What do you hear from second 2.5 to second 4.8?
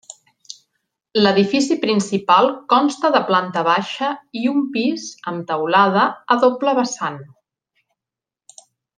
consta de planta baixa i un